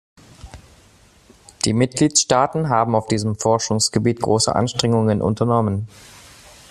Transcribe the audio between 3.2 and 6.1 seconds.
Forschungsgebiet große Anstrengungen unternommen.